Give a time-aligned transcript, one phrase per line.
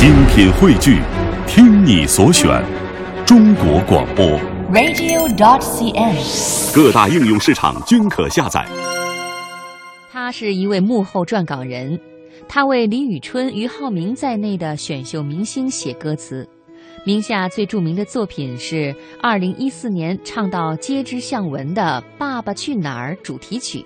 [0.00, 0.98] 精品汇聚，
[1.46, 2.64] 听你所选，
[3.26, 4.24] 中国广播。
[4.72, 6.74] radio.dot.cn，。
[6.74, 8.66] 各大应用市场均可下载。
[10.10, 12.00] 他是一位幕后撰稿人，
[12.48, 16.48] 他为李宇春、俞灏明在内的选秀明星写歌词。
[17.04, 23.84] 名下最著名的作品是2014年唱到街知巷闻的《爸爸去哪儿》主题曲。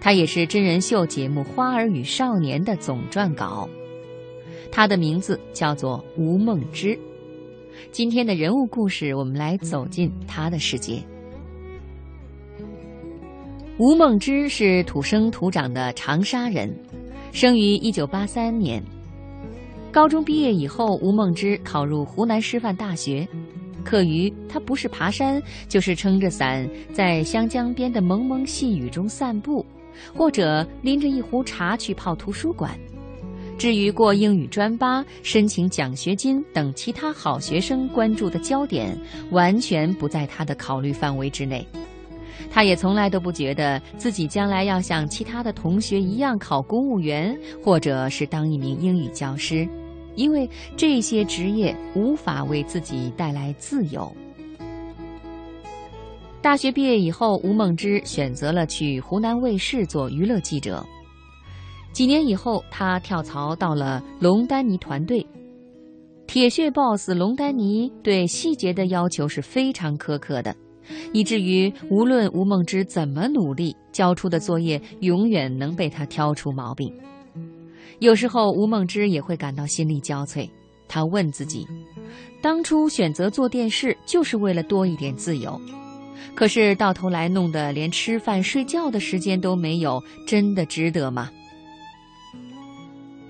[0.00, 3.68] 他也是真人秀节目《花儿与少年》的总撰稿。
[4.74, 6.98] 他的名字叫做吴梦之。
[7.92, 11.00] 今天的人物故事，我们来走进他的世界。
[13.78, 16.76] 吴梦之是土生土长的长沙人，
[17.30, 18.82] 生于1983年。
[19.92, 23.26] 高中毕业以后，吴梦之考入湖南师范大学。
[23.84, 29.64] 课余，他不是爬山，就是撑着伞在湘江边的蒙蒙细雨中散步，
[30.12, 32.76] 或者拎着一壶茶去泡图书馆。
[33.56, 38.98] 至于过英语专八、申请奖学金等其他好学生关注的焦点，
[39.30, 41.66] 完全不在他的考虑范围之内。
[42.50, 49.66] 他也从来都不觉得自己将来要像其他的同学一样考公务员，或者是当一名英语教师，
[50.14, 54.14] 因为这些职业无法为自己带来自由。
[56.42, 60.84] 大学毕业以后，吴梦之选择了去湖南卫视做娱乐记者。
[61.94, 65.24] 几年以后，他跳槽到了龙丹妮团队。
[66.26, 70.52] 铁血 boss 龙丹妮对细节的要求是非常苛刻的，
[71.12, 76.92] 以至于无论吴梦之怎么努力，交出的作业永远能被他挑出毛病。
[78.00, 80.50] 有时候，吴梦之也会感到心力交瘁。
[80.88, 81.64] 他问自己：
[82.42, 85.60] 当初选择做电视，就是为了多一点自由。
[86.34, 91.30] 可是到头来弄得连吃饭睡觉的时间都没有，真的值得吗？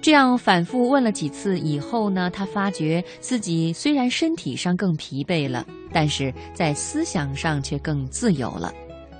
[0.04, 8.70] 这样反复问了几次以后呢，他发觉自己虽然身体上更疲惫了，但是在思想上却更自由了，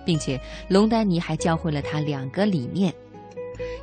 [0.04, 0.38] 并且
[0.68, 2.92] 龙丹妮还教会了他两个理念：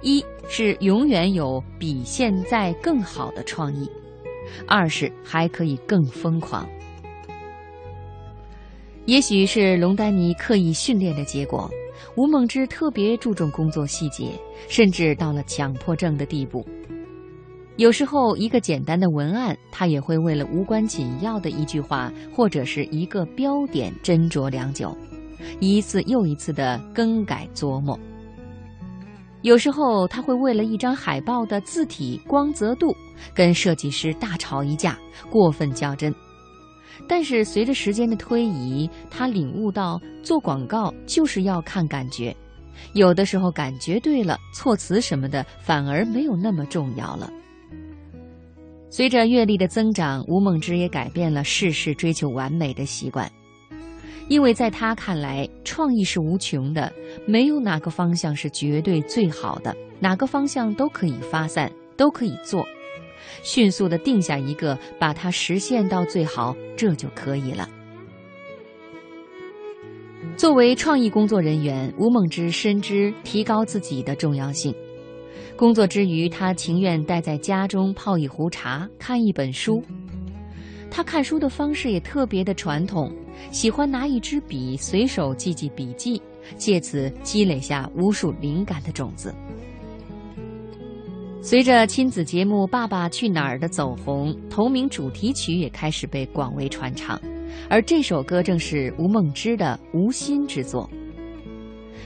[0.03, 3.87] 一是永远有比现在更好的创意；
[4.67, 6.69] 二是还可以更疯狂。
[9.07, 11.67] 也许是龙丹妮刻意训练的结果，
[12.15, 14.39] 吴梦之特别注重工作细节，
[14.69, 16.63] 甚至到了强迫症的地步。
[17.77, 24.95] 有时候，一个简单的文案，他也会为了无关紧要的一句话或者是一个标点斟酌良久，
[25.59, 27.97] 一次又一次的更改琢磨。
[29.41, 32.95] 有时候，他会为了一张海报的字体光泽度，
[33.33, 34.99] 跟设计师大吵一架，
[35.31, 36.13] 过分较真。
[37.07, 42.35] 但是随着时间的推移，他领悟到做广告就是要看感觉，
[42.93, 47.27] 有的时候感觉对了，措辞什么的反而没有那么重要了。
[48.91, 53.31] 随着阅历的增长，吴梦之也改变了事事追求完美的习惯，
[54.27, 56.91] 因为在他看来，创意是无穷的，
[57.25, 62.67] 没有哪个方向是绝对最好的，哪个方向都可以发散，都可以做。
[63.43, 67.69] 迅速的定下一个，把它实现到最好，这就可以了。
[70.35, 74.75] 作为创意工作人员，吴梦之深知提高自己的重要性。
[75.55, 79.83] 工作之余，他情愿待在家中泡一壶茶，看一本书。
[80.89, 83.09] 他看书的方式也特别的传统，
[83.51, 86.21] 喜欢拿一支笔随手记记笔记，
[86.57, 89.33] 借此积累下无数灵感的种子。
[91.41, 97.19] 随着亲子节目《爸爸去哪儿》的走红，同名主题曲也开始被广为传唱，
[97.69, 100.87] 而这首歌正是吴梦之的无心之作。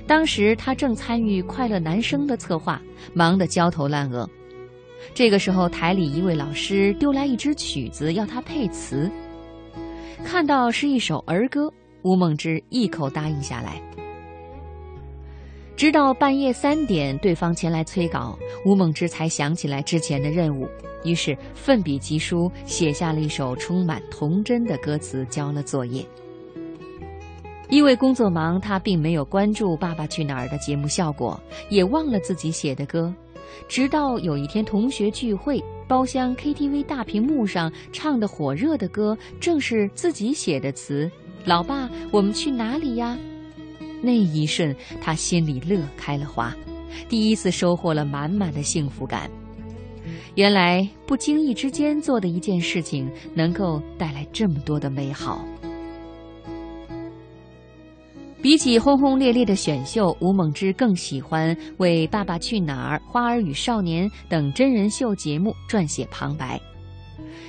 [0.07, 2.81] 当时他正参与《快乐男声》的策划，
[3.13, 4.29] 忙得焦头烂额。
[5.13, 9.09] 这个时候，台里一位老师丢来一支曲子，要他配词。
[10.23, 11.71] 看到是一首儿歌，
[12.03, 13.81] 吴梦之一口答应下来。
[15.75, 20.67] 直到半夜三点，对方前来催稿，吴梦之才想起来之前的任务，
[21.03, 26.05] 于是奋笔疾书，写下了一首充满童真的歌词，交了作业。
[27.69, 31.39] 因为工作忙，他并没有关注《爸爸去哪儿》的节目效果，
[31.69, 33.13] 也忘了自己写的歌。
[33.67, 41.09] 直到有一天同学聚会，包厢 KTV 大屏幕上唱的火热的歌，正是自己写的词。
[41.45, 43.17] 老爸，我们去哪里呀？
[44.01, 46.55] 那一瞬，他心里乐开了花，
[47.09, 49.29] 第一次收获了满满的幸福感。
[50.35, 55.43] 原来不经意之间做的一件事情，能够带来这么多的美好。
[58.45, 66.61] 比起轰轰烈烈的选秀，吴梦之更喜欢为《爸爸去哪儿》《花儿与少年》等真人秀节目撰写旁白。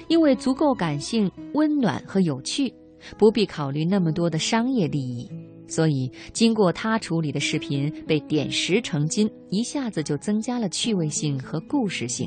[0.08, 2.72] 因为足够感性、温暖和有趣，
[3.19, 5.31] 不必考虑那么多的商业利益，
[5.69, 12.26] 所以经过他处理的视频被点石成金，一下子就增加了趣味性和故事性。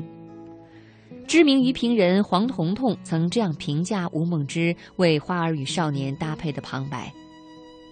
[1.26, 7.12] 知名娱评人黄彤彤曾这样评价吴梦之为《花儿与少年》搭配的旁白：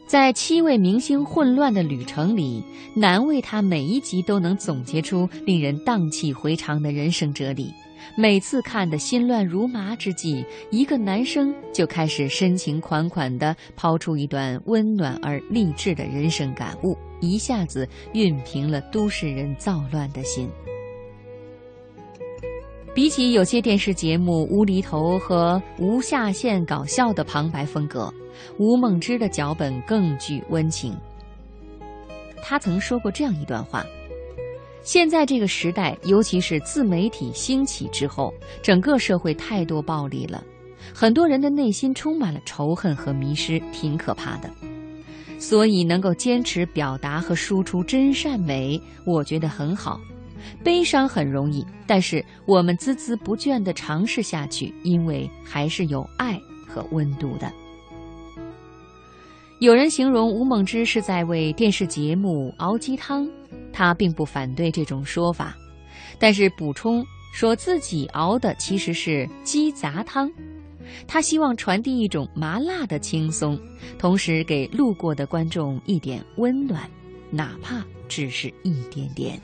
[0.08, 2.64] 在七位明星混乱的旅程里，
[2.94, 7.70] 难为他每一集都能总结出令人荡气回肠的人生哲理。
[8.16, 20.48] 每次看得心乱如麻之际，一个男生就开始深情款款地抛出一段温暖而励志的人生感悟，一下子熨平了都市人躁乱的心。
[22.94, 28.12] 比起有些电视节目无厘头和无下限搞笑的旁白风格，
[28.58, 30.96] 吴梦之的脚本更具温情。
[32.42, 33.84] 他曾说过这样一段话。
[34.82, 38.32] 现在这个时代，尤其是自媒体兴起之后，
[38.62, 40.42] 整个社会太多暴力了，
[40.94, 44.50] 很多人的内心充满了仇恨和迷失，挺可怕的。
[45.38, 50.00] 所以能够坚持表达和输出真善美，我觉得很好。
[50.64, 57.52] 悲伤很容易，但是我们孜孜不倦地尝试下去，因为还是有爱和温度的。
[59.60, 63.28] 有人形容吴梦之是在为电视节目熬鸡汤。
[63.72, 65.56] 他并不反对这种说法，
[66.18, 70.30] 但是补充说自己熬的其实是鸡杂汤。
[71.06, 73.58] 他希望传递一种麻辣的轻松，
[73.98, 76.88] 同时给路过的观众一点温暖，
[77.30, 79.40] 哪怕只是一点点。